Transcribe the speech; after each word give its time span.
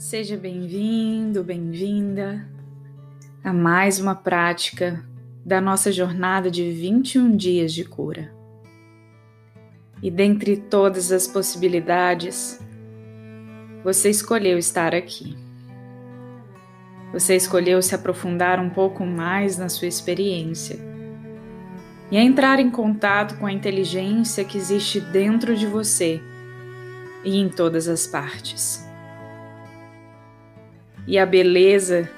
Seja 0.00 0.34
bem-vindo, 0.34 1.44
bem-vinda 1.44 2.48
a 3.44 3.52
mais 3.52 4.00
uma 4.00 4.14
prática 4.14 5.04
da 5.44 5.60
nossa 5.60 5.92
jornada 5.92 6.50
de 6.50 6.72
21 6.72 7.36
dias 7.36 7.70
de 7.70 7.84
cura. 7.84 8.32
E 10.02 10.10
dentre 10.10 10.56
todas 10.56 11.12
as 11.12 11.26
possibilidades, 11.26 12.58
você 13.84 14.08
escolheu 14.08 14.56
estar 14.56 14.94
aqui. 14.94 15.36
Você 17.12 17.36
escolheu 17.36 17.82
se 17.82 17.94
aprofundar 17.94 18.58
um 18.58 18.70
pouco 18.70 19.04
mais 19.04 19.58
na 19.58 19.68
sua 19.68 19.86
experiência 19.86 20.78
e 22.10 22.16
entrar 22.16 22.58
em 22.58 22.70
contato 22.70 23.36
com 23.36 23.44
a 23.44 23.52
inteligência 23.52 24.46
que 24.46 24.56
existe 24.56 24.98
dentro 24.98 25.54
de 25.54 25.66
você 25.66 26.22
e 27.22 27.36
em 27.36 27.50
todas 27.50 27.86
as 27.86 28.06
partes. 28.06 28.88
E 31.10 31.18
a 31.18 31.26
beleza 31.26 32.08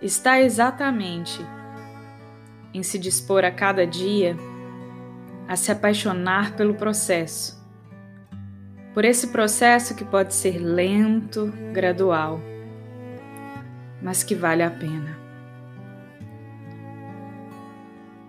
está 0.00 0.40
exatamente 0.40 1.44
em 2.72 2.82
se 2.82 2.98
dispor 2.98 3.44
a 3.44 3.50
cada 3.50 3.86
dia 3.86 4.34
a 5.46 5.56
se 5.56 5.70
apaixonar 5.70 6.56
pelo 6.56 6.72
processo. 6.72 7.62
Por 8.94 9.04
esse 9.04 9.26
processo 9.26 9.94
que 9.94 10.06
pode 10.06 10.32
ser 10.32 10.56
lento, 10.58 11.52
gradual, 11.74 12.40
mas 14.00 14.22
que 14.22 14.34
vale 14.34 14.62
a 14.62 14.70
pena. 14.70 15.18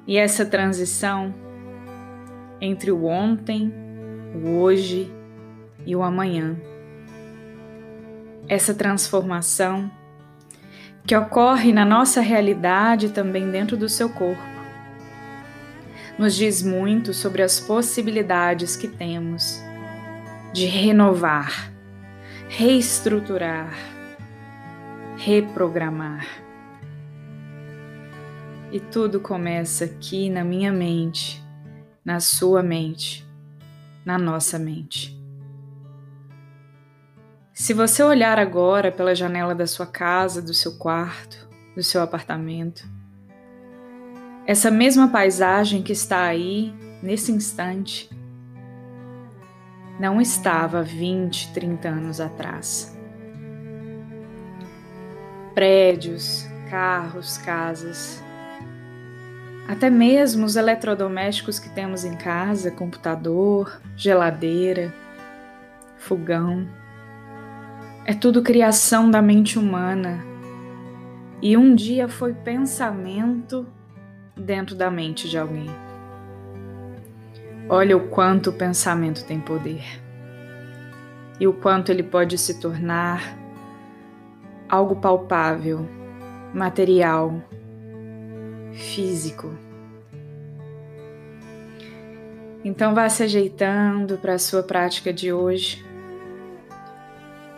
E 0.06 0.18
essa 0.18 0.46
transição 0.46 1.34
entre 2.60 2.92
o 2.92 3.06
ontem, 3.06 3.74
o 4.36 4.58
hoje 4.58 5.10
e 5.86 5.96
o 5.96 6.04
amanhã 6.04 6.58
essa 8.48 8.74
transformação 8.74 9.92
que 11.06 11.16
ocorre 11.16 11.74
na 11.74 11.84
nossa 11.86 12.22
realidade 12.22 13.10
também 13.10 13.50
dentro 13.50 13.76
do 13.76 13.90
seu 13.90 14.10
corpo. 14.10 14.42
Nos 16.18 16.36
diz 16.36 16.62
muito 16.62 17.14
sobre 17.14 17.42
as 17.42 17.60
possibilidades 17.60 18.76
que 18.76 18.88
temos 18.88 19.62
de 20.54 20.66
renovar, 20.66 21.72
reestruturar, 22.48 23.74
reprogramar. 25.18 26.28
E 28.72 28.80
tudo 28.80 29.20
começa 29.20 29.86
aqui 29.86 30.30
na 30.30 30.44
minha 30.44 30.72
mente, 30.72 31.44
na 32.06 32.20
sua 32.20 32.64
mente, 32.64 33.28
na 34.06 34.18
nossa 34.18 34.58
mente. 34.58 35.23
Se 37.64 37.74
você 37.74 38.04
olhar 38.04 38.40
agora 38.40 38.92
pela 38.92 39.16
janela 39.16 39.56
da 39.56 39.66
sua 39.66 39.86
casa, 39.86 40.42
do 40.42 40.54
seu 40.54 40.74
quarto, 40.74 41.48
do 41.74 41.82
seu 41.82 42.02
apartamento, 42.02 42.86
essa 44.46 44.70
mesma 44.70 45.08
paisagem 45.08 45.82
que 45.82 45.94
está 45.94 46.26
aí 46.26 46.76
nesse 47.02 47.32
instante 47.32 48.10
não 49.98 50.20
estava 50.20 50.84
20, 50.84 51.54
30 51.54 51.88
anos 51.88 52.20
atrás. 52.20 53.00
Prédios, 55.56 56.46
carros, 56.70 57.38
casas, 57.38 58.22
até 59.70 59.90
mesmo 59.90 60.46
os 60.46 60.58
eletrodomésticos 60.58 61.60
que 61.60 61.70
temos 61.70 62.04
em 62.04 62.18
casa, 62.18 62.72
computador, 62.72 63.80
geladeira, 63.96 64.94
fogão 65.98 66.83
é 68.06 68.14
tudo 68.14 68.42
criação 68.42 69.10
da 69.10 69.22
mente 69.22 69.58
humana. 69.58 70.24
E 71.42 71.56
um 71.56 71.74
dia 71.76 72.08
foi 72.08 72.34
pensamento 72.34 73.66
dentro 74.36 74.76
da 74.76 74.90
mente 74.90 75.30
de 75.30 75.38
alguém. 75.38 75.70
Olha 77.70 77.96
o 77.96 78.10
quanto 78.10 78.50
o 78.50 78.54
pensamento 78.54 79.26
tem 79.26 79.40
poder. 79.40 79.84
E 81.40 81.48
o 81.48 81.54
quanto 81.54 81.92
ele 81.92 82.04
pode 82.04 82.38
se 82.38 82.60
tornar 82.60 83.38
algo 84.70 84.96
palpável, 84.98 85.88
material, 86.54 87.42
físico. 88.72 89.50
Então 92.64 92.94
vá 92.94 93.08
se 93.10 93.24
ajeitando 93.24 94.18
para 94.18 94.34
a 94.34 94.40
sua 94.40 94.64
prática 94.64 95.12
de 95.12 95.32
hoje. 95.32 95.93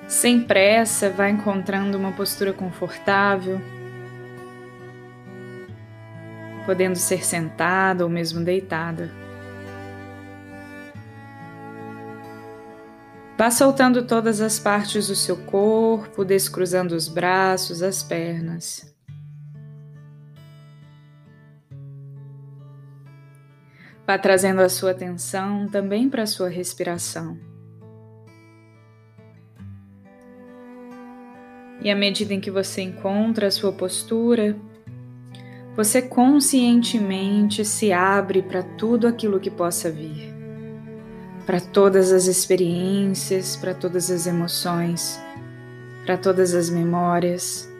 Sem 0.08 0.44
pressa, 0.44 1.10
vá 1.10 1.30
encontrando 1.30 1.98
uma 1.98 2.12
postura 2.12 2.54
confortável, 2.54 3.60
podendo 6.66 6.96
ser 6.96 7.26
sentada 7.26 8.04
ou 8.04 8.10
mesmo 8.10 8.44
deitada. 8.44 9.10
Vá 13.38 13.50
soltando 13.50 14.06
todas 14.06 14.40
as 14.42 14.60
partes 14.60 15.08
do 15.08 15.16
seu 15.16 15.36
corpo, 15.36 16.24
descruzando 16.24 16.96
os 16.96 17.08
braços, 17.08 17.82
as 17.82 18.02
pernas. 18.02 18.96
Vá 24.06 24.20
trazendo 24.20 24.62
a 24.62 24.70
sua 24.70 24.92
atenção 24.92 25.68
também 25.68 26.08
para 26.08 26.24
a 26.24 26.28
sua 26.28 26.48
respiração. 26.48 27.55
E 31.86 31.92
à 31.92 31.96
medida 31.96 32.34
em 32.34 32.40
que 32.40 32.50
você 32.50 32.82
encontra 32.82 33.46
a 33.46 33.52
sua 33.52 33.72
postura, 33.72 34.58
você 35.76 36.02
conscientemente 36.02 37.64
se 37.64 37.94
abre 37.94 38.42
para 38.42 38.64
tudo 38.64 39.08
aquilo 39.08 39.40
que 39.40 39.52
possa 39.52 39.92
vir, 39.92 40.34
para 41.46 41.62
todas 41.62 42.12
as 42.12 42.26
experiências, 42.26 43.56
para 43.56 43.76
todas 43.76 44.10
as 44.10 44.26
emoções, 44.26 45.22
para 46.08 46.18
todas 46.18 46.56
as 46.56 46.72
memórias, 46.72 47.72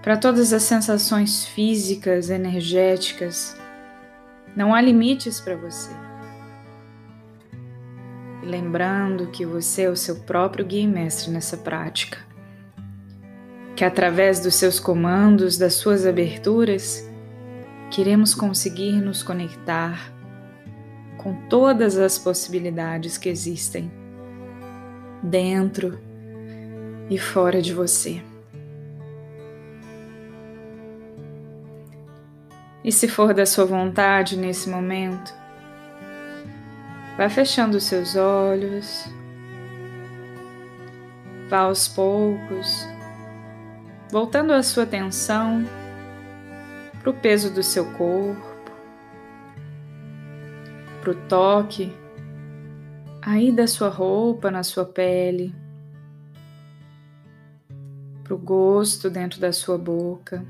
para 0.00 0.16
todas 0.16 0.52
as 0.52 0.62
sensações 0.62 1.44
físicas, 1.44 2.30
energéticas. 2.30 3.56
Não 4.54 4.72
há 4.72 4.80
limites 4.80 5.40
para 5.40 5.56
você. 5.56 5.90
E 8.44 8.46
lembrando 8.46 9.26
que 9.32 9.44
você 9.44 9.82
é 9.82 9.90
o 9.90 9.96
seu 9.96 10.20
próprio 10.20 10.64
guia 10.64 10.82
e 10.82 10.86
mestre 10.86 11.32
nessa 11.32 11.56
prática 11.56 12.29
que 13.80 13.84
através 13.86 14.40
dos 14.40 14.56
seus 14.56 14.78
comandos, 14.78 15.56
das 15.56 15.72
suas 15.72 16.04
aberturas, 16.04 17.02
queremos 17.90 18.34
conseguir 18.34 19.00
nos 19.00 19.22
conectar 19.22 20.12
com 21.16 21.48
todas 21.48 21.96
as 21.96 22.18
possibilidades 22.18 23.16
que 23.16 23.30
existem 23.30 23.90
dentro 25.22 25.98
e 27.08 27.16
fora 27.16 27.62
de 27.62 27.72
você. 27.72 28.22
E 32.84 32.92
se 32.92 33.08
for 33.08 33.32
da 33.32 33.46
sua 33.46 33.64
vontade 33.64 34.36
nesse 34.36 34.68
momento, 34.68 35.32
vá 37.16 37.30
fechando 37.30 37.78
os 37.78 37.84
seus 37.84 38.14
olhos, 38.14 39.06
vá 41.48 41.60
aos 41.60 41.88
poucos 41.88 42.86
voltando 44.10 44.52
a 44.52 44.62
sua 44.62 44.82
atenção 44.82 45.64
para 47.00 47.10
o 47.10 47.14
peso 47.14 47.52
do 47.52 47.62
seu 47.62 47.84
corpo, 47.92 48.42
para 51.00 51.10
o 51.12 51.14
toque 51.28 51.92
aí 53.22 53.52
da 53.52 53.66
sua 53.66 53.88
roupa 53.88 54.50
na 54.50 54.62
sua 54.62 54.84
pele, 54.84 55.54
para 58.24 58.34
o 58.34 58.38
gosto 58.38 59.08
dentro 59.08 59.40
da 59.40 59.52
sua 59.52 59.78
boca. 59.78 60.44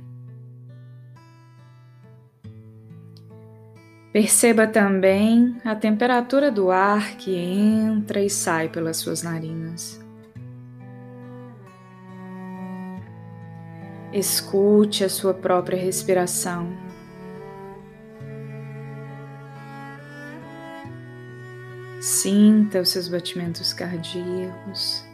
Perceba 4.12 4.66
também 4.66 5.56
a 5.64 5.76
temperatura 5.76 6.50
do 6.50 6.70
ar 6.70 7.16
que 7.16 7.36
entra 7.36 8.20
e 8.20 8.28
sai 8.28 8.68
pelas 8.68 8.96
suas 8.96 9.22
narinas. 9.22 10.00
Escute 14.12 15.04
a 15.04 15.08
sua 15.08 15.32
própria 15.32 15.78
respiração. 15.78 16.76
Sinta 22.00 22.80
os 22.80 22.88
seus 22.88 23.06
batimentos 23.06 23.72
cardíacos. 23.72 25.04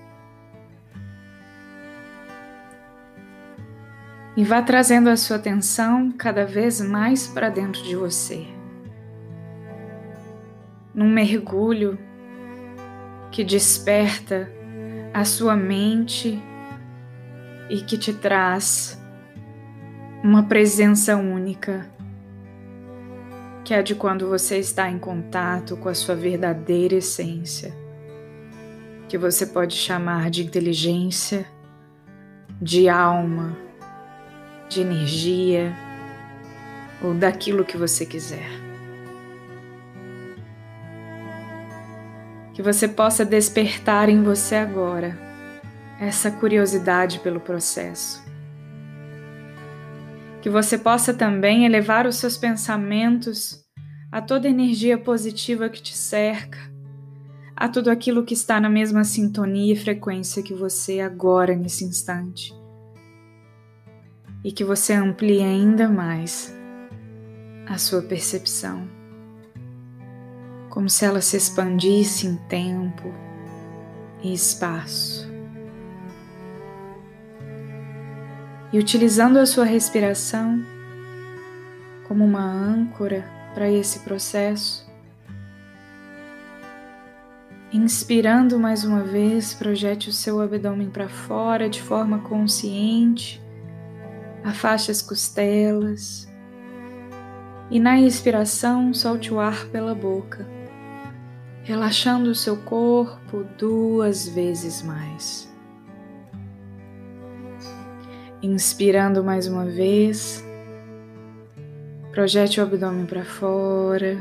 E 4.35 4.45
vá 4.45 4.63
trazendo 4.63 5.11
a 5.11 5.17
sua 5.17 5.37
atenção 5.37 6.11
cada 6.13 6.47
vez 6.47 6.81
mais 6.81 7.27
para 7.27 7.51
dentro 7.51 7.83
de 7.83 7.97
você. 7.97 8.47
Num 10.95 11.11
mergulho 11.11 11.99
que 13.31 13.45
desperta 13.45 14.51
a 15.13 15.25
sua 15.25 15.55
mente 15.55 16.43
e 17.69 17.81
que 17.81 17.99
te 17.99 18.13
traz 18.13 19.01
uma 20.23 20.43
presença 20.45 21.17
única, 21.17 21.89
que 23.65 23.75
é 23.75 23.83
de 23.83 23.95
quando 23.95 24.29
você 24.29 24.59
está 24.59 24.91
em 24.91 24.99
contato 24.99 25.77
com 25.77 25.89
a 25.89 25.95
sua 25.95 26.15
verdadeira 26.15 26.95
essência, 26.95 27.75
que 29.09 29.19
você 29.19 29.47
pode 29.47 29.75
chamar 29.75 30.31
de 30.31 30.45
inteligência, 30.45 31.47
de 32.61 32.89
alma, 32.89 33.57
de 34.69 34.81
energia 34.81 35.73
ou 37.03 37.15
daquilo 37.15 37.65
que 37.65 37.77
você 37.77 38.07
quiser. 38.07 38.49
Que 42.55 42.63
você 42.63 42.89
possa 42.89 43.25
despertar 43.25 44.09
em 44.09 44.23
você 44.23 44.55
agora 44.55 45.26
essa 46.01 46.31
curiosidade 46.31 47.21
pelo 47.21 47.41
processo. 47.41 48.25
Que 50.43 50.51
você 50.51 50.79
possa 50.79 51.13
também 51.13 51.65
elevar 51.65 52.07
os 52.07 52.17
seus 52.17 52.37
pensamentos 52.37 53.65
a 54.13 54.21
toda 54.21 54.49
energia 54.49 54.97
positiva 54.97 55.69
que 55.69 55.83
te 55.83 55.97
cerca, 55.97 56.59
a 57.57 57.69
tudo 57.69 57.91
aquilo 57.91 58.25
que 58.25 58.35
está 58.35 58.61
na 58.61 58.69
mesma 58.69 59.03
sintonia 59.03 59.73
e 59.73 59.77
frequência 59.77 60.43
que 60.43 60.55
você 60.55 61.01
agora 61.01 61.57
nesse 61.57 61.85
instante. 61.85 62.55
E 64.45 64.53
que 64.53 64.63
você 64.63 64.93
amplie 64.93 65.43
ainda 65.43 65.89
mais 65.89 66.55
a 67.67 67.79
sua 67.79 68.03
percepção, 68.03 68.89
como 70.71 70.89
se 70.89 71.05
ela 71.05 71.21
se 71.21 71.37
expandisse 71.37 72.27
em 72.27 72.37
tempo 72.49 73.13
e 74.23 74.33
espaço. 74.33 75.36
E 78.73 78.79
utilizando 78.79 79.39
a 79.39 79.47
sua 79.47 79.65
respiração 79.65 80.65
como 82.07 82.25
uma 82.25 82.45
âncora 82.45 83.25
para 83.55 83.71
esse 83.71 84.01
processo. 84.01 84.87
Inspirando 87.73 88.59
mais 88.59 88.85
uma 88.85 89.03
vez, 89.03 89.53
projete 89.53 90.09
o 90.09 90.13
seu 90.13 90.41
abdômen 90.41 90.89
para 90.89 91.09
fora 91.09 91.69
de 91.69 91.83
forma 91.83 92.21
consciente, 92.21 93.43
afaste 94.45 94.91
as 94.91 95.03
costelas 95.03 96.29
e 97.71 97.81
na 97.81 98.01
expiração 98.01 98.95
solte 98.95 99.35
o 99.35 99.41
ar 99.41 99.67
pela 99.67 99.95
boca, 99.95 100.47
relaxando 101.65 102.31
o 102.31 102.35
seu 102.35 102.57
corpo 102.59 103.45
duas 103.59 104.29
vezes 104.29 104.83
mais. 104.83 105.56
Inspirando 108.43 109.25
mais 109.25 109.47
uma 109.47 109.65
vez. 109.65 110.45
Projete 112.13 112.61
o 112.61 112.63
abdômen 112.63 113.07
para 113.07 113.25
fora. 113.25 114.19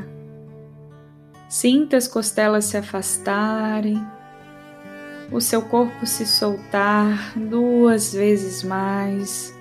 Sinta 1.48 1.96
as 1.96 2.08
costelas 2.08 2.64
se 2.64 2.76
afastarem. 2.76 4.02
O 5.30 5.40
seu 5.40 5.60
corpo 5.62 6.06
se 6.06 6.24
soltar 6.24 7.32
duas 7.36 8.14
vezes 8.14 8.62
mais, 8.62 9.52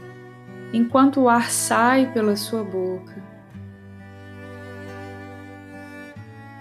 enquanto 0.72 1.22
o 1.22 1.30
ar 1.30 1.50
sai 1.50 2.12
pela 2.13 2.36
sua 2.36 2.63
boca. 2.63 3.24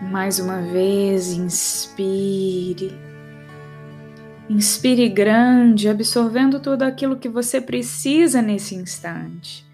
Mais 0.00 0.38
uma 0.38 0.60
vez, 0.60 1.32
inspire. 1.32 2.96
Inspire 4.48 5.08
grande, 5.08 5.88
absorvendo 5.88 6.60
tudo 6.60 6.82
aquilo 6.82 7.18
que 7.18 7.30
você 7.30 7.62
precisa 7.62 8.42
nesse 8.42 8.74
instante. 8.74 9.64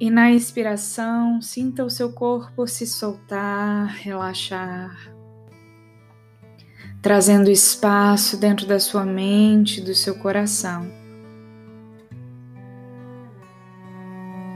E 0.00 0.10
na 0.10 0.32
expiração, 0.32 1.40
sinta 1.42 1.84
o 1.84 1.90
seu 1.90 2.12
corpo 2.12 2.66
se 2.66 2.86
soltar, 2.86 3.88
relaxar, 3.88 5.14
trazendo 7.02 7.50
espaço 7.50 8.38
dentro 8.38 8.66
da 8.66 8.80
sua 8.80 9.04
mente, 9.04 9.82
do 9.82 9.94
seu 9.94 10.14
coração. 10.14 10.90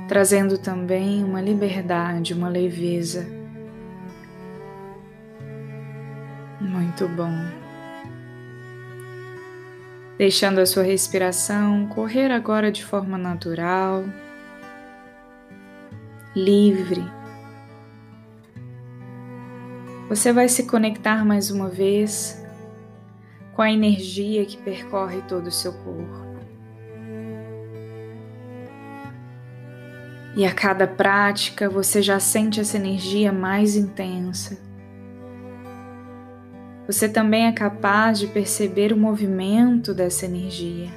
Trazendo 0.08 0.56
também 0.56 1.22
uma 1.22 1.42
liberdade, 1.42 2.32
uma 2.32 2.48
leveza. 2.48 3.26
Muito 6.58 7.06
bom 7.08 7.67
deixando 10.18 10.58
a 10.58 10.66
sua 10.66 10.82
respiração 10.82 11.86
correr 11.86 12.32
agora 12.32 12.72
de 12.72 12.84
forma 12.84 13.16
natural, 13.16 14.04
livre. 16.34 17.04
Você 20.08 20.32
vai 20.32 20.48
se 20.48 20.66
conectar 20.66 21.24
mais 21.24 21.52
uma 21.52 21.68
vez 21.68 22.44
com 23.54 23.62
a 23.62 23.70
energia 23.70 24.44
que 24.44 24.56
percorre 24.56 25.22
todo 25.28 25.46
o 25.46 25.52
seu 25.52 25.72
corpo. 25.72 26.26
E 30.34 30.44
a 30.44 30.52
cada 30.52 30.86
prática 30.86 31.68
você 31.68 32.02
já 32.02 32.18
sente 32.18 32.60
essa 32.60 32.76
energia 32.76 33.32
mais 33.32 33.76
intensa 33.76 34.67
você 36.88 37.06
também 37.06 37.46
é 37.46 37.52
capaz 37.52 38.18
de 38.18 38.26
perceber 38.26 38.94
o 38.94 38.96
movimento 38.96 39.92
dessa 39.92 40.24
energia. 40.24 40.88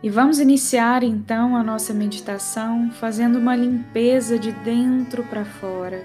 E 0.00 0.08
vamos 0.08 0.38
iniciar 0.38 1.02
então 1.02 1.56
a 1.56 1.62
nossa 1.64 1.92
meditação 1.92 2.88
fazendo 2.92 3.36
uma 3.36 3.56
limpeza 3.56 4.38
de 4.38 4.52
dentro 4.52 5.24
para 5.24 5.44
fora. 5.44 6.04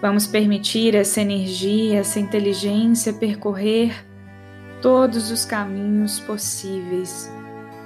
Vamos 0.00 0.24
permitir 0.24 0.94
essa 0.94 1.20
energia, 1.20 1.98
essa 1.98 2.20
inteligência 2.20 3.12
percorrer 3.12 4.06
todos 4.80 5.32
os 5.32 5.44
caminhos 5.44 6.20
possíveis 6.20 7.28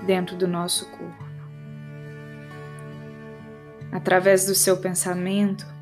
dentro 0.07 0.37
do 0.37 0.47
nosso 0.47 0.85
corpo. 0.91 1.25
Através 3.91 4.45
do 4.45 4.55
seu 4.55 4.77
pensamento, 4.77 5.78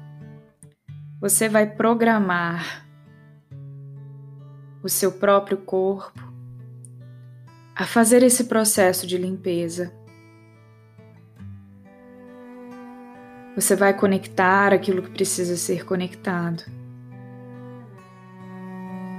você 1.20 1.48
vai 1.48 1.66
programar 1.66 2.86
o 4.82 4.88
seu 4.88 5.10
próprio 5.10 5.56
corpo 5.58 6.23
a 7.75 7.85
fazer 7.85 8.23
esse 8.23 8.44
processo 8.44 9.06
de 9.06 9.16
limpeza. 9.16 9.92
Você 13.54 13.75
vai 13.75 13.94
conectar 13.94 14.73
aquilo 14.75 15.02
que 15.02 15.11
precisa 15.11 15.56
ser 15.56 15.85
conectado. 15.87 16.62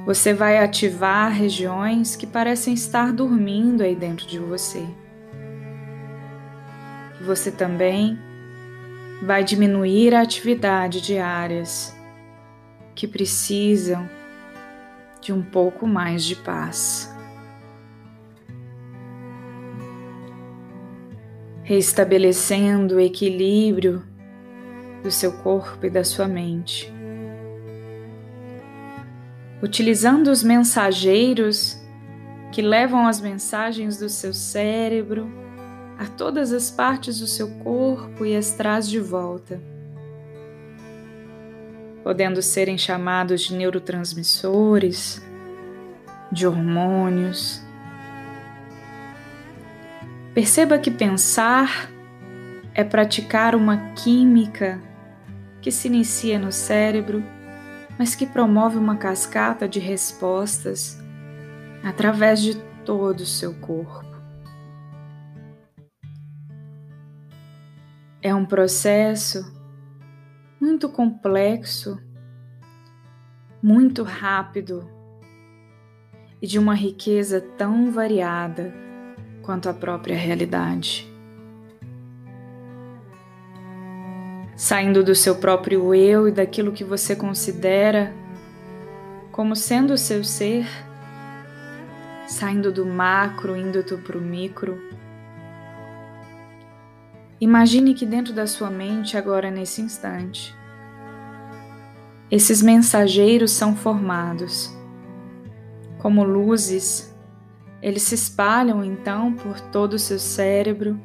Você 0.06 0.34
vai 0.34 0.60
ativar 0.60 1.32
regiões 1.32 2.16
que 2.16 2.28
parecem 2.28 2.74
estar 2.76 3.12
dormindo 3.12 3.82
aí 3.82 3.96
dentro 3.96 4.28
de 4.28 4.40
você. 4.40 4.88
Você 7.26 7.52
também 7.52 8.27
vai 9.22 9.44
diminuir 9.44 10.14
a 10.14 10.22
atividade 10.22 11.02
de 11.02 11.18
áreas 11.18 11.96
que 12.94 13.08
precisam 13.08 14.08
de 15.22 15.34
um 15.34 15.42
pouco 15.42 15.88
mais 15.88 16.24
de 16.24 16.36
paz. 16.36 17.14
Restabelecendo 21.64 22.96
o 22.96 23.00
equilíbrio 23.00 24.04
do 25.04 25.12
seu 25.12 25.34
corpo 25.40 25.86
e 25.86 25.90
da 25.90 26.04
sua 26.04 26.28
mente. 26.28 26.94
Utilizando 29.62 30.28
os 30.30 30.44
mensageiros 30.44 31.82
que 32.52 32.62
levam 32.62 33.08
as 33.08 33.20
mensagens 33.20 33.98
do 33.98 34.08
seu 34.08 34.34
cérebro 34.34 35.47
a 35.98 36.06
todas 36.06 36.52
as 36.52 36.70
partes 36.70 37.20
do 37.20 37.28
seu 37.28 37.50
corpo 37.64 38.26
e 38.26 38.36
as 38.36 38.52
traz 38.52 38.88
de 38.88 39.00
volta 39.00 39.60
podendo 42.08 42.42
serem 42.42 42.78
chamados 42.78 43.42
de 43.42 43.54
neurotransmissores, 43.54 45.22
de 46.32 46.48
hormônios. 46.48 47.62
Perceba 50.34 50.80
que 50.80 50.90
pensar 50.90 51.92
é 52.74 52.82
praticar 52.82 53.54
uma 53.56 53.92
química 53.92 54.82
que 55.60 55.70
se 55.70 55.90
inicia 55.90 56.40
no 56.40 56.50
cérebro, 56.50 57.22
mas 58.00 58.16
que 58.16 58.26
promove 58.26 58.78
uma 58.78 58.96
cascata 58.96 59.68
de 59.68 59.82
respostas 59.82 60.98
através 61.84 62.42
de 62.42 62.56
todo 62.86 63.20
o 63.20 63.26
seu 63.26 63.54
corpo. 63.56 64.07
É 68.22 68.34
um 68.34 68.46
processo 68.46 69.54
muito 70.60 70.90
complexo, 70.90 72.02
muito 73.62 74.04
rápido 74.04 74.90
e 76.42 76.48
de 76.48 76.58
uma 76.58 76.74
riqueza 76.74 77.40
tão 77.40 77.92
variada 77.92 78.74
quanto 79.42 79.70
a 79.70 79.74
própria 79.74 80.18
realidade. 80.18 81.12
Saindo 84.56 85.04
do 85.04 85.14
seu 85.14 85.36
próprio 85.36 85.94
eu 85.94 86.28
e 86.28 86.32
daquilo 86.32 86.72
que 86.72 86.84
você 86.84 87.16
considera 87.16 88.12
como 89.32 89.56
sendo 89.56 89.94
o 89.94 89.98
seu 89.98 90.24
ser, 90.24 90.66
saindo 92.28 92.72
do 92.72 92.84
macro, 92.84 93.56
indo 93.56 93.84
para 94.00 94.18
o 94.18 94.22
micro. 94.22 94.82
Imagine 97.40 97.94
que 97.94 98.06
dentro 98.06 98.34
da 98.34 98.48
sua 98.48 98.72
mente, 98.72 99.16
agora 99.16 99.52
nesse 99.52 99.80
instante, 99.80 100.56
esses 102.32 102.64
mensageiros 102.64 103.52
são 103.52 103.76
formados. 103.76 104.76
Como 106.00 106.24
luzes, 106.24 107.16
eles 107.80 108.02
se 108.04 108.16
espalham 108.16 108.84
então 108.84 109.34
por 109.34 109.60
todo 109.60 109.94
o 109.94 110.00
seu 110.00 110.18
cérebro, 110.18 111.00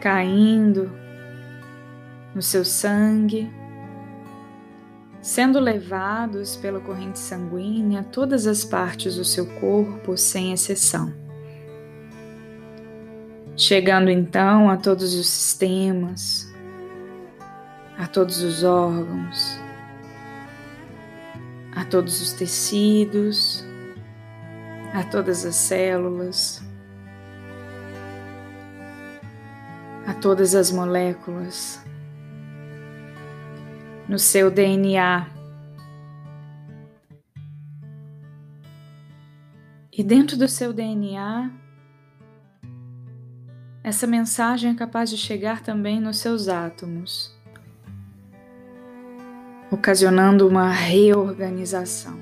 caindo 0.00 0.92
no 2.34 2.42
seu 2.42 2.62
sangue, 2.62 3.50
sendo 5.22 5.58
levados 5.58 6.56
pela 6.56 6.78
corrente 6.78 7.18
sanguínea 7.18 8.00
a 8.00 8.04
todas 8.04 8.46
as 8.46 8.66
partes 8.66 9.16
do 9.16 9.24
seu 9.24 9.46
corpo, 9.58 10.14
sem 10.14 10.52
exceção. 10.52 11.25
Chegando 13.58 14.10
então 14.10 14.68
a 14.68 14.76
todos 14.76 15.14
os 15.14 15.26
sistemas, 15.26 16.46
a 17.96 18.06
todos 18.06 18.42
os 18.42 18.62
órgãos, 18.62 19.58
a 21.74 21.82
todos 21.86 22.20
os 22.20 22.34
tecidos, 22.34 23.64
a 24.92 25.02
todas 25.04 25.46
as 25.46 25.56
células, 25.56 26.62
a 30.06 30.12
todas 30.12 30.54
as 30.54 30.70
moléculas, 30.70 31.82
no 34.06 34.18
seu 34.18 34.50
DNA. 34.50 35.28
E 39.90 40.04
dentro 40.04 40.36
do 40.36 40.46
seu 40.46 40.74
DNA, 40.74 41.50
essa 43.86 44.04
mensagem 44.04 44.72
é 44.72 44.74
capaz 44.74 45.08
de 45.08 45.16
chegar 45.16 45.62
também 45.62 46.00
nos 46.00 46.18
seus 46.18 46.48
átomos, 46.48 47.32
ocasionando 49.70 50.48
uma 50.48 50.68
reorganização. 50.68 52.18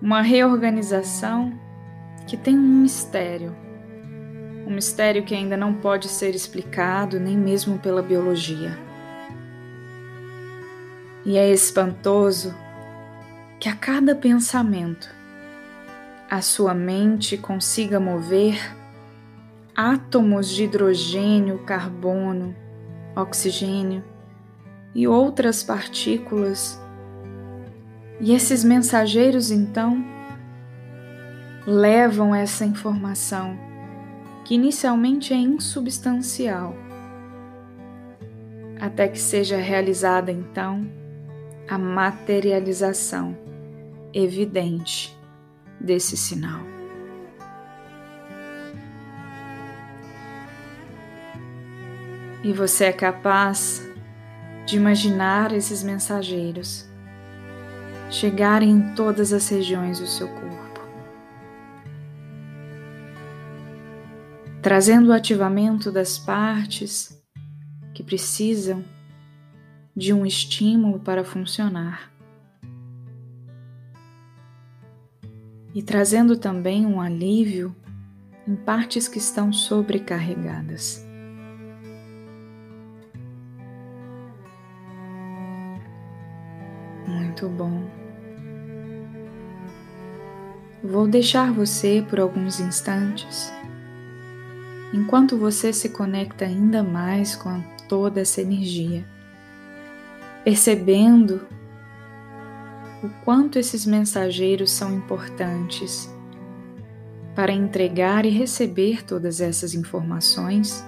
Uma 0.00 0.22
reorganização 0.22 1.52
que 2.26 2.34
tem 2.34 2.56
um 2.56 2.80
mistério, 2.80 3.54
um 4.66 4.70
mistério 4.70 5.22
que 5.22 5.34
ainda 5.34 5.54
não 5.54 5.74
pode 5.74 6.08
ser 6.08 6.34
explicado 6.34 7.20
nem 7.20 7.36
mesmo 7.36 7.78
pela 7.78 8.00
biologia. 8.00 8.78
E 11.26 11.36
é 11.36 11.50
espantoso 11.50 12.54
que 13.60 13.68
a 13.68 13.76
cada 13.76 14.14
pensamento 14.14 15.14
a 16.30 16.40
sua 16.40 16.72
mente 16.72 17.36
consiga 17.36 18.00
mover 18.00 18.80
átomos 19.74 20.48
de 20.50 20.64
hidrogênio, 20.64 21.58
carbono, 21.60 22.54
oxigênio 23.16 24.04
e 24.94 25.06
outras 25.06 25.62
partículas. 25.62 26.80
E 28.20 28.32
esses 28.34 28.62
mensageiros 28.62 29.50
então 29.50 30.04
levam 31.66 32.34
essa 32.34 32.64
informação, 32.64 33.58
que 34.44 34.54
inicialmente 34.54 35.32
é 35.32 35.36
insubstancial, 35.36 36.74
até 38.80 39.08
que 39.08 39.18
seja 39.18 39.56
realizada 39.56 40.30
então 40.30 40.88
a 41.68 41.78
materialização 41.78 43.36
evidente 44.12 45.16
desse 45.80 46.16
sinal. 46.16 46.71
E 52.44 52.52
você 52.52 52.86
é 52.86 52.92
capaz 52.92 53.88
de 54.66 54.76
imaginar 54.76 55.52
esses 55.52 55.82
mensageiros 55.82 56.90
chegarem 58.10 58.70
em 58.70 58.94
todas 58.94 59.32
as 59.32 59.48
regiões 59.48 60.00
do 60.00 60.06
seu 60.06 60.28
corpo, 60.28 60.80
trazendo 64.60 65.08
o 65.08 65.12
ativamento 65.12 65.90
das 65.90 66.18
partes 66.18 67.16
que 67.94 68.02
precisam 68.02 68.84
de 69.96 70.12
um 70.12 70.26
estímulo 70.26 70.98
para 70.98 71.24
funcionar. 71.24 72.10
E 75.74 75.82
trazendo 75.82 76.36
também 76.36 76.84
um 76.84 77.00
alívio 77.00 77.74
em 78.46 78.56
partes 78.56 79.08
que 79.08 79.18
estão 79.18 79.52
sobrecarregadas. 79.52 81.11
Muito 87.22 87.48
bom. 87.48 87.82
Vou 90.82 91.06
deixar 91.06 91.52
você 91.52 92.04
por 92.08 92.18
alguns 92.18 92.58
instantes, 92.60 93.52
enquanto 94.92 95.38
você 95.38 95.72
se 95.72 95.88
conecta 95.88 96.44
ainda 96.44 96.82
mais 96.82 97.36
com 97.36 97.62
toda 97.88 98.20
essa 98.20 98.40
energia 98.40 99.04
percebendo 100.44 101.46
o 103.02 103.08
quanto 103.24 103.58
esses 103.58 103.86
mensageiros 103.86 104.70
são 104.70 104.92
importantes 104.94 106.12
para 107.34 107.52
entregar 107.52 108.26
e 108.26 108.28
receber 108.28 109.04
todas 109.04 109.40
essas 109.40 109.74
informações 109.74 110.84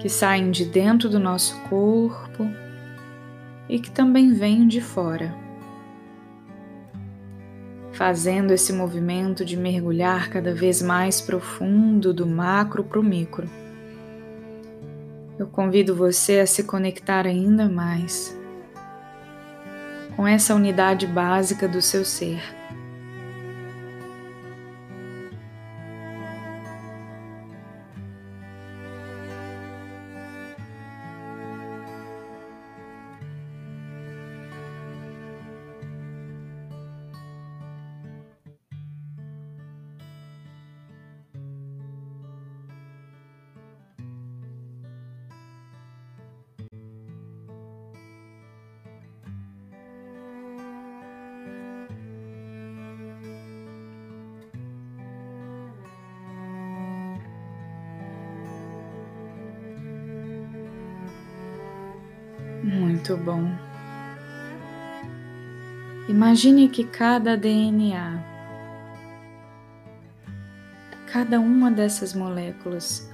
que 0.00 0.08
saem 0.08 0.50
de 0.50 0.64
dentro 0.64 1.08
do 1.08 1.18
nosso 1.18 1.58
corpo 1.62 2.44
e 3.68 3.78
que 3.78 3.90
também 3.90 4.32
vêm 4.32 4.66
de 4.66 4.80
fora. 4.80 5.34
Fazendo 7.92 8.52
esse 8.52 8.72
movimento 8.72 9.44
de 9.44 9.56
mergulhar 9.56 10.28
cada 10.28 10.54
vez 10.54 10.82
mais 10.82 11.20
profundo 11.20 12.12
do 12.12 12.26
macro 12.26 12.82
para 12.82 12.98
o 12.98 13.02
micro 13.02 13.48
eu 15.38 15.46
convido 15.48 15.94
você 15.96 16.38
a 16.38 16.46
se 16.46 16.62
conectar 16.62 17.26
ainda 17.26 17.68
mais 17.68 18.38
com 20.14 20.26
essa 20.28 20.54
unidade 20.54 21.08
básica 21.08 21.66
do 21.66 21.82
seu 21.82 22.04
ser. 22.04 22.40
Muito 63.06 63.22
bom. 63.22 63.50
Imagine 66.08 66.70
que 66.70 66.84
cada 66.84 67.36
DNA, 67.36 68.18
cada 71.12 71.38
uma 71.38 71.70
dessas 71.70 72.14
moléculas, 72.14 73.12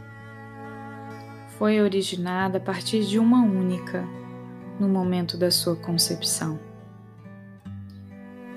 foi 1.59 1.81
originada 1.81 2.59
a 2.59 2.61
partir 2.61 3.05
de 3.05 3.19
uma 3.19 3.43
única 3.43 4.05
no 4.79 4.89
momento 4.89 5.37
da 5.37 5.51
sua 5.51 5.75
concepção. 5.75 6.57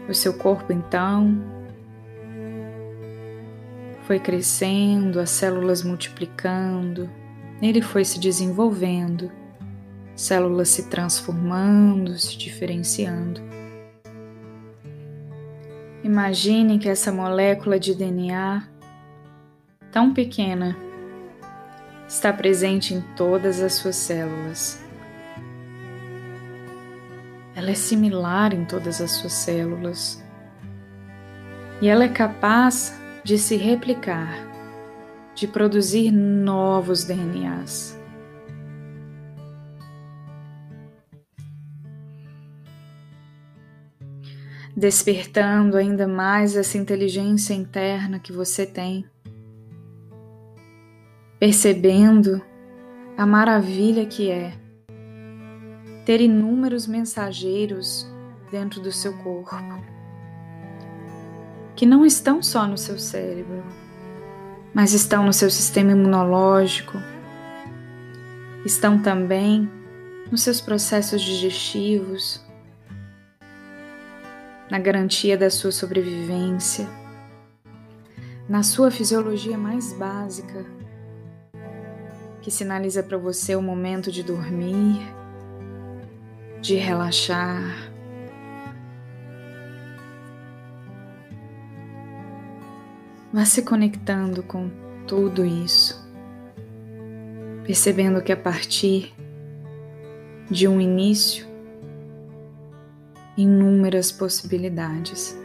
O 0.07 0.13
seu 0.13 0.35
corpo, 0.35 0.71
então, 0.71 1.35
foi 4.03 4.19
crescendo, 4.19 5.19
as 5.19 5.31
células 5.31 5.81
multiplicando, 5.81 7.09
ele 7.59 7.81
foi 7.81 8.05
se 8.05 8.19
desenvolvendo 8.19 9.31
células 10.15 10.70
se 10.70 10.89
transformando, 10.89 12.17
se 12.17 12.38
diferenciando. 12.38 13.41
Imagine 16.03 16.79
que 16.79 16.89
essa 16.89 17.12
molécula 17.12 17.79
de 17.79 17.96
DNA, 17.96 18.67
tão 19.91 20.13
pequena, 20.13 20.77
está 22.08 22.32
presente 22.34 22.93
em 22.93 23.01
todas 23.15 23.62
as 23.62 23.74
suas 23.74 23.96
células. 23.96 24.84
Ela 27.55 27.72
é 27.72 27.75
similar 27.75 28.53
em 28.53 28.65
todas 28.65 29.00
as 29.00 29.12
suas 29.12 29.34
células. 29.34 30.22
E 31.82 31.88
ela 31.88 32.03
é 32.03 32.10
capaz 32.10 33.00
de 33.24 33.38
se 33.38 33.55
replicar, 33.55 34.46
de 35.34 35.48
produzir 35.48 36.12
novos 36.12 37.05
DNAs. 37.05 38.02
Despertando 44.75 45.77
ainda 45.77 46.07
mais 46.07 46.55
essa 46.55 46.77
inteligência 46.77 47.53
interna 47.53 48.19
que 48.19 48.31
você 48.31 48.65
tem 48.65 49.05
percebendo 51.39 52.41
a 53.17 53.25
maravilha 53.25 54.05
que 54.05 54.31
é 54.31 54.53
ter 56.05 56.21
inúmeros 56.21 56.87
mensageiros 56.87 58.07
dentro 58.51 58.81
do 58.81 58.91
seu 58.91 59.13
corpo, 59.17 59.83
que 61.75 61.85
não 61.85 62.05
estão 62.05 62.41
só 62.41 62.67
no 62.67 62.77
seu 62.77 62.97
cérebro, 62.99 63.63
mas 64.73 64.93
estão 64.93 65.25
no 65.25 65.33
seu 65.33 65.49
sistema 65.49 65.91
imunológico, 65.91 66.97
estão 68.65 68.99
também 68.99 69.69
nos 70.31 70.41
seus 70.41 70.59
processos 70.59 71.21
digestivos, 71.21 72.42
na 74.73 74.79
garantia 74.79 75.37
da 75.37 75.51
sua 75.51 75.71
sobrevivência, 75.71 76.89
na 78.49 78.63
sua 78.63 78.89
fisiologia 78.89 79.55
mais 79.55 79.93
básica 79.93 80.65
que 82.41 82.49
sinaliza 82.49 83.03
para 83.03 83.15
você 83.15 83.55
o 83.55 83.61
momento 83.61 84.11
de 84.11 84.23
dormir, 84.23 84.99
de 86.59 86.73
relaxar. 86.73 87.91
Vá 93.31 93.45
se 93.45 93.61
conectando 93.61 94.41
com 94.41 94.71
tudo 95.05 95.45
isso, 95.45 96.03
percebendo 97.63 98.23
que 98.23 98.31
a 98.31 98.37
partir 98.37 99.13
de 100.49 100.67
um 100.67 100.81
início, 100.81 101.52
inúmeras 103.37 104.11
possibilidades 104.11 105.37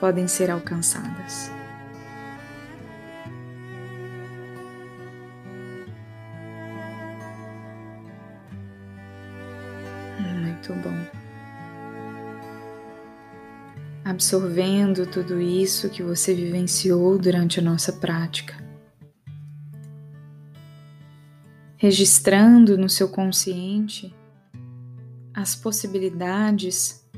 podem 0.00 0.28
ser 0.28 0.50
alcançadas. 0.50 1.50
muito 10.58 10.74
bom. 10.74 11.06
Absorvendo 14.04 15.06
tudo 15.06 15.40
isso 15.40 15.88
que 15.90 16.02
você 16.02 16.34
vivenciou 16.34 17.18
durante 17.18 17.60
a 17.60 17.62
nossa 17.62 17.92
prática. 17.92 18.54
Registrando 21.76 22.76
no 22.76 22.88
seu 22.88 23.08
consciente 23.08 24.14
as 25.40 25.54
possibilidades 25.54 27.08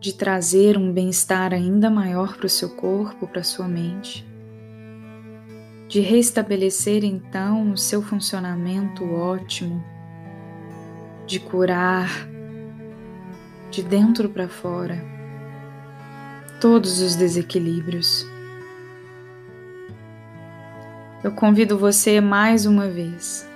de 0.00 0.14
trazer 0.14 0.78
um 0.78 0.90
bem-estar 0.90 1.52
ainda 1.52 1.90
maior 1.90 2.38
para 2.38 2.46
o 2.46 2.48
seu 2.48 2.70
corpo, 2.70 3.26
para 3.26 3.42
a 3.42 3.44
sua 3.44 3.68
mente, 3.68 4.26
de 5.88 6.00
restabelecer 6.00 7.04
então 7.04 7.72
o 7.72 7.76
seu 7.76 8.00
funcionamento 8.00 9.04
ótimo 9.04 9.84
de 11.26 11.38
curar 11.38 12.08
de 13.70 13.82
dentro 13.82 14.30
para 14.30 14.48
fora 14.48 15.04
todos 16.62 17.02
os 17.02 17.14
desequilíbrios. 17.14 18.26
Eu 21.22 21.32
convido 21.32 21.76
você 21.76 22.22
mais 22.22 22.64
uma 22.64 22.88
vez, 22.88 23.46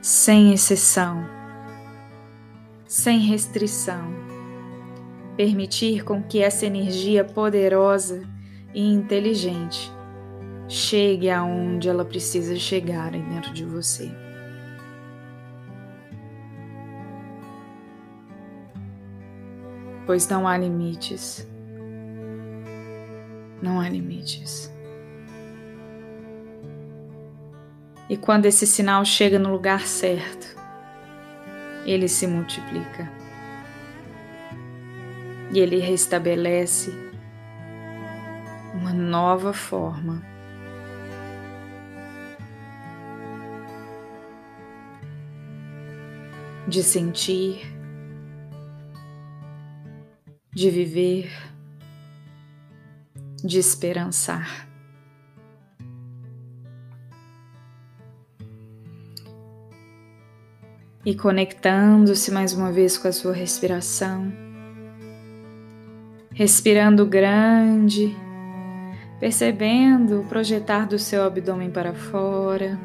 sem 0.00 0.52
exceção, 0.52 1.39
sem 2.90 3.20
restrição, 3.20 4.12
permitir 5.36 6.02
com 6.02 6.20
que 6.20 6.42
essa 6.42 6.66
energia 6.66 7.24
poderosa 7.24 8.28
e 8.74 8.82
inteligente 8.82 9.92
chegue 10.68 11.30
aonde 11.30 11.88
ela 11.88 12.04
precisa 12.04 12.56
chegar 12.56 13.12
dentro 13.12 13.54
de 13.54 13.64
você. 13.64 14.10
pois 20.10 20.26
não 20.26 20.48
há 20.48 20.58
limites. 20.58 21.46
Não 23.62 23.78
há 23.78 23.88
limites. 23.88 24.68
E 28.08 28.16
quando 28.16 28.46
esse 28.46 28.66
sinal 28.66 29.04
chega 29.04 29.38
no 29.38 29.52
lugar 29.52 29.86
certo, 29.86 30.59
ele 31.84 32.08
se 32.08 32.26
multiplica. 32.26 33.10
E 35.52 35.58
ele 35.58 35.78
restabelece 35.78 36.92
uma 38.74 38.92
nova 38.92 39.52
forma 39.52 40.22
de 46.68 46.82
sentir 46.82 47.80
de 50.52 50.68
viver, 50.68 51.30
de 53.42 53.58
esperançar. 53.58 54.69
E 61.10 61.14
conectando-se 61.16 62.30
mais 62.30 62.52
uma 62.52 62.70
vez 62.70 62.96
com 62.96 63.08
a 63.08 63.12
sua 63.12 63.32
respiração, 63.32 64.32
respirando 66.32 67.04
grande, 67.04 68.16
percebendo 69.18 70.20
o 70.20 70.24
projetar 70.26 70.86
do 70.86 71.00
seu 71.00 71.24
abdômen 71.24 71.68
para 71.68 71.92
fora, 71.92 72.78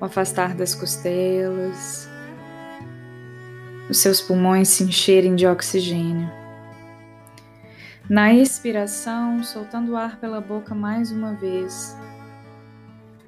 o 0.00 0.04
afastar 0.04 0.54
das 0.54 0.72
costelas, 0.72 2.08
os 3.88 3.98
seus 3.98 4.20
pulmões 4.20 4.68
se 4.68 4.84
encherem 4.84 5.34
de 5.34 5.48
oxigênio. 5.48 6.30
Na 8.08 8.32
expiração, 8.32 9.42
soltando 9.42 9.90
o 9.90 9.96
ar 9.96 10.20
pela 10.20 10.40
boca 10.40 10.76
mais 10.76 11.10
uma 11.10 11.34
vez. 11.34 11.92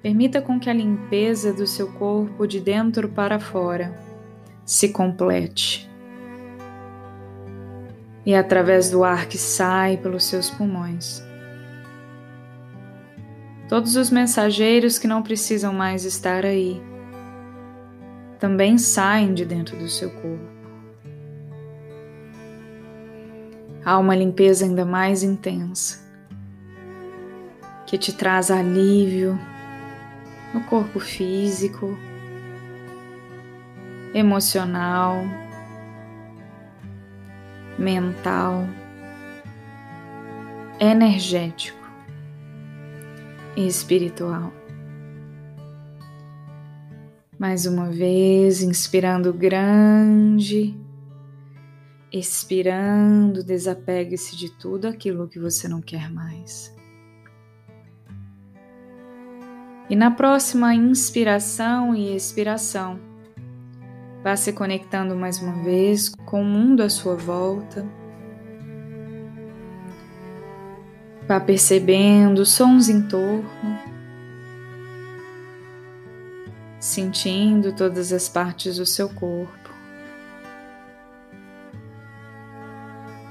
Permita 0.03 0.43
com 0.43 0.59
que 0.59 0.69
a 0.69 0.73
limpeza 0.73 1.53
do 1.53 1.67
seu 1.67 1.93
corpo 1.93 2.47
de 2.47 2.59
dentro 2.61 3.09
para 3.09 3.39
fora 3.39 3.97
se 4.65 4.89
complete. 4.89 5.89
E 8.27 8.35
através 8.35 8.91
do 8.91 9.05
ar 9.05 9.27
que 9.27 9.39
sai 9.39 9.97
pelos 9.97 10.25
seus 10.25 10.51
pulmões. 10.51 11.23
Todos 13.69 13.97
os 13.97 14.11
mensageiros 14.11 14.99
que 14.99 15.07
não 15.07 15.23
precisam 15.23 15.73
mais 15.73 16.05
estar 16.05 16.45
aí 16.45 16.83
também 18.39 18.77
saem 18.77 19.33
de 19.33 19.45
dentro 19.45 19.79
do 19.79 19.89
seu 19.89 20.11
corpo. 20.11 20.53
há 23.85 23.99
uma 23.99 24.15
limpeza 24.15 24.65
ainda 24.65 24.85
mais 24.85 25.23
intensa 25.23 26.01
que 27.87 27.99
te 27.99 28.13
traz 28.13 28.51
alívio 28.51 29.39
no 30.53 30.63
corpo 30.65 31.01
físico, 31.01 31.99
emocional, 34.15 35.25
mental, 37.79 38.67
energético 40.79 41.79
e 43.57 43.67
espiritual. 43.67 44.53
Mais 47.39 47.67
uma 47.67 47.91
vez, 47.91 48.63
inspirando 48.63 49.33
grande 49.33 50.77
Expirando, 52.13 53.43
desapegue-se 53.43 54.37
de 54.37 54.51
tudo 54.51 54.87
aquilo 54.87 55.27
que 55.27 55.39
você 55.39 55.67
não 55.67 55.81
quer 55.81 56.13
mais. 56.13 56.71
E 59.93 59.95
na 59.95 60.11
próxima 60.11 60.75
inspiração 60.75 61.95
e 61.95 62.17
expiração, 62.17 62.99
vá 64.25 64.35
se 64.35 64.51
conectando 64.51 65.15
mais 65.15 65.39
uma 65.39 65.63
vez 65.63 66.09
com 66.09 66.41
o 66.41 66.45
mundo 66.47 66.83
à 66.83 66.89
sua 66.89 67.15
volta, 67.15 67.87
Vá 71.29 71.39
percebendo 71.39 72.47
sons 72.47 72.89
em 72.89 73.03
torno, 73.03 73.45
sentindo 76.81 77.75
todas 77.75 78.15
as 78.15 78.31
partes 78.31 78.79
do 78.79 78.87
seu 78.87 79.11
corpo. 79.11 79.71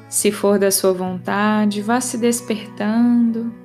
Se 0.08 0.32
for 0.32 0.60
da 0.60 0.70
sua 0.70 0.94
vontade, 0.94 1.82
vá 1.82 2.00
se 2.00 2.20
despertando, 2.20 3.61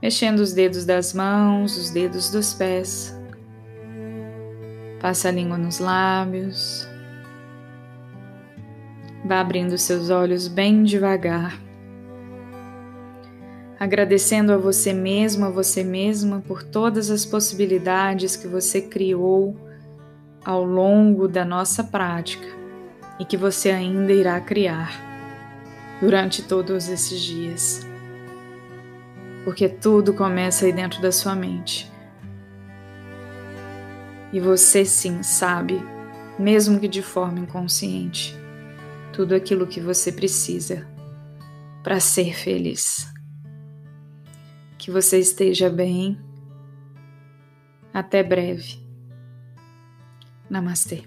mexendo 0.00 0.40
os 0.40 0.52
dedos 0.52 0.84
das 0.84 1.12
mãos, 1.12 1.76
os 1.76 1.90
dedos 1.90 2.30
dos 2.30 2.54
pés. 2.54 3.16
Passa 5.00 5.28
a 5.28 5.32
língua 5.32 5.56
nos 5.56 5.78
lábios. 5.78 6.88
Vá 9.24 9.40
abrindo 9.40 9.76
seus 9.76 10.10
olhos 10.10 10.48
bem 10.48 10.82
devagar 10.82 11.68
agradecendo 13.78 14.52
a 14.52 14.56
você 14.56 14.92
mesmo, 14.92 15.46
a 15.46 15.50
você 15.50 15.84
mesma 15.84 16.42
por 16.46 16.62
todas 16.62 17.10
as 17.10 17.24
possibilidades 17.24 18.34
que 18.34 18.48
você 18.48 18.80
criou 18.80 19.56
ao 20.44 20.64
longo 20.64 21.28
da 21.28 21.44
nossa 21.44 21.84
prática 21.84 22.46
e 23.20 23.24
que 23.24 23.36
você 23.36 23.70
ainda 23.70 24.12
irá 24.12 24.40
criar 24.40 24.90
durante 26.00 26.42
todos 26.42 26.88
esses 26.88 27.20
dias. 27.20 27.87
Porque 29.48 29.66
tudo 29.66 30.12
começa 30.12 30.66
aí 30.66 30.72
dentro 30.74 31.00
da 31.00 31.10
sua 31.10 31.34
mente. 31.34 31.90
E 34.30 34.38
você 34.38 34.84
sim 34.84 35.22
sabe, 35.22 35.80
mesmo 36.38 36.78
que 36.78 36.86
de 36.86 37.00
forma 37.00 37.38
inconsciente, 37.38 38.36
tudo 39.10 39.34
aquilo 39.34 39.66
que 39.66 39.80
você 39.80 40.12
precisa 40.12 40.86
para 41.82 41.98
ser 41.98 42.36
feliz. 42.36 43.10
Que 44.76 44.90
você 44.90 45.18
esteja 45.18 45.70
bem. 45.70 46.20
Até 47.90 48.22
breve. 48.22 48.86
Namastê. 50.50 51.04